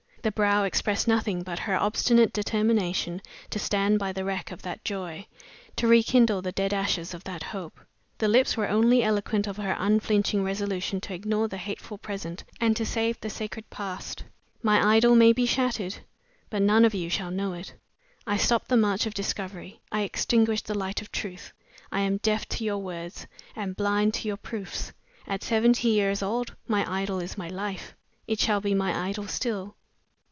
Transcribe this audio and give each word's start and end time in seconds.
The 0.23 0.31
brow 0.31 0.65
expressed 0.65 1.07
nothing 1.07 1.41
but 1.41 1.57
her 1.57 1.75
obstinate 1.75 2.31
determination 2.31 3.23
to 3.49 3.57
stand 3.57 3.97
by 3.97 4.11
the 4.11 4.23
wreck 4.23 4.51
of 4.51 4.61
that 4.61 4.85
joy, 4.85 5.25
to 5.77 5.87
rekindle 5.87 6.43
the 6.43 6.51
dead 6.51 6.75
ashes 6.75 7.15
of 7.15 7.23
that 7.23 7.41
hope. 7.41 7.79
The 8.19 8.27
lips 8.27 8.55
were 8.55 8.69
only 8.69 9.01
eloquent 9.01 9.47
of 9.47 9.57
her 9.57 9.75
unflinching 9.79 10.43
resolution 10.43 11.01
to 11.01 11.15
ignore 11.15 11.47
the 11.47 11.57
hateful 11.57 11.97
present 11.97 12.43
and 12.59 12.77
to 12.77 12.85
save 12.85 13.19
the 13.19 13.31
sacred 13.31 13.67
past. 13.71 14.23
"My 14.61 14.93
idol 14.95 15.15
may 15.15 15.33
be 15.33 15.47
shattered, 15.47 15.95
but 16.51 16.61
none 16.61 16.85
of 16.85 16.93
you 16.93 17.09
shall 17.09 17.31
know 17.31 17.53
it. 17.53 17.73
I 18.27 18.37
stop 18.37 18.67
the 18.67 18.77
march 18.77 19.07
of 19.07 19.15
discovery; 19.15 19.81
I 19.91 20.01
extinguish 20.01 20.61
the 20.61 20.77
light 20.77 21.01
of 21.01 21.11
truth. 21.11 21.51
I 21.91 22.01
am 22.01 22.17
deaf 22.17 22.47
to 22.49 22.63
your 22.63 22.77
words; 22.77 23.25
am 23.55 23.73
blind 23.73 24.13
to 24.13 24.27
your 24.27 24.37
proofs. 24.37 24.93
At 25.25 25.41
seventy 25.41 25.89
years 25.89 26.21
old, 26.21 26.55
my 26.67 26.85
idol 27.01 27.19
is 27.21 27.39
my 27.39 27.47
life. 27.47 27.95
It 28.27 28.39
shall 28.39 28.61
be 28.61 28.75
my 28.75 29.07
idol 29.07 29.27
still." 29.27 29.77